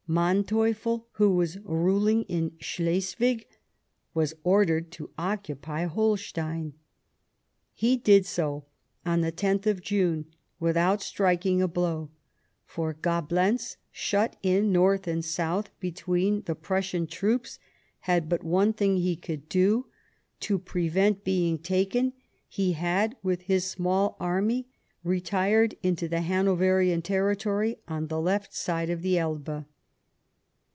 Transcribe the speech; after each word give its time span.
Manteuffel, 0.09 1.05
who 1.13 1.37
was 1.37 1.55
ruUng 1.55 2.25
in 2.27 2.49
Slesvig, 2.59 3.45
was 4.13 4.33
ordered 4.43 4.91
to 4.91 5.09
occupy 5.17 5.85
Holstein; 5.85 6.73
he 7.73 7.95
did 7.95 8.25
so 8.25 8.65
on 9.05 9.21
the 9.21 9.31
loth 9.41 9.65
of 9.65 9.81
June, 9.81 10.25
without 10.59 11.01
striking 11.01 11.61
a 11.61 11.67
blow; 11.69 12.09
for 12.65 12.93
Gablenz, 12.93 13.77
shut 13.89 14.35
in 14.43 14.73
north 14.73 15.07
and 15.07 15.23
south 15.23 15.69
between 15.79 16.41
the 16.41 16.55
Prussian 16.55 17.07
troops, 17.07 17.57
had 18.01 18.27
but 18.27 18.43
one 18.43 18.73
thing 18.73 18.97
he 18.97 19.15
could 19.15 19.47
do: 19.47 19.85
to 20.41 20.59
prevent 20.59 21.23
being 21.23 21.57
taken, 21.57 22.11
he 22.49 22.73
had, 22.73 23.15
with 23.23 23.43
his 23.43 23.63
small 23.65 24.17
army, 24.19 24.67
retired 25.05 25.75
into 25.81 26.09
Hanoverian 26.09 27.01
terri 27.01 27.39
tory 27.39 27.77
on 27.87 28.07
the 28.07 28.19
left 28.19 28.51
bank 28.67 28.89
of 28.89 29.03
the 29.03 29.17
Elbe. 29.17 29.63